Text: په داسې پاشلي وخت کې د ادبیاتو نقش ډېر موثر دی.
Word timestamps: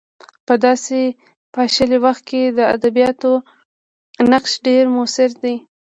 په 0.47 0.53
داسې 0.65 0.99
پاشلي 1.53 1.97
وخت 2.05 2.23
کې 2.29 2.41
د 2.57 2.59
ادبیاتو 2.75 3.31
نقش 4.31 4.51
ډېر 4.67 4.83
موثر 4.95 5.29
دی. 5.43 5.55